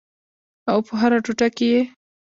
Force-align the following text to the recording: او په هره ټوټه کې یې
او 0.71 0.77
په 0.87 0.93
هره 1.01 1.19
ټوټه 1.25 1.47
کې 1.57 1.65
یې 1.73 1.81